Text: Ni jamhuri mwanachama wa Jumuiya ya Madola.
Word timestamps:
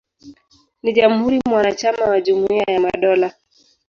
Ni 0.83 0.91
jamhuri 0.93 1.39
mwanachama 1.49 2.03
wa 2.09 2.21
Jumuiya 2.21 2.63
ya 2.73 2.79
Madola. 2.79 3.31